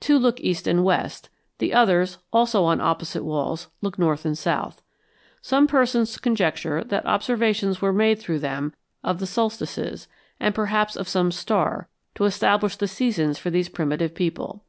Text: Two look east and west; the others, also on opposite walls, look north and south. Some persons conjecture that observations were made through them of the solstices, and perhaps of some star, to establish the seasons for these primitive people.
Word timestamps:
Two 0.00 0.18
look 0.18 0.40
east 0.40 0.66
and 0.66 0.84
west; 0.84 1.28
the 1.58 1.74
others, 1.74 2.16
also 2.32 2.64
on 2.64 2.80
opposite 2.80 3.24
walls, 3.26 3.68
look 3.82 3.98
north 3.98 4.24
and 4.24 4.38
south. 4.38 4.80
Some 5.42 5.66
persons 5.66 6.16
conjecture 6.16 6.82
that 6.84 7.04
observations 7.04 7.82
were 7.82 7.92
made 7.92 8.18
through 8.18 8.38
them 8.38 8.72
of 9.04 9.18
the 9.18 9.26
solstices, 9.26 10.08
and 10.40 10.54
perhaps 10.54 10.96
of 10.96 11.10
some 11.10 11.30
star, 11.30 11.90
to 12.14 12.24
establish 12.24 12.76
the 12.76 12.88
seasons 12.88 13.38
for 13.38 13.50
these 13.50 13.68
primitive 13.68 14.14
people. 14.14 14.64